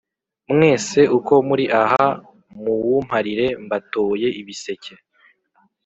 mwese 0.53 0.99
uko 1.17 1.33
muri 1.47 1.65
aha 1.81 2.05
muwumparire: 2.61 3.47
mbatoye 3.65 4.27
ibiseke!” 4.41 4.93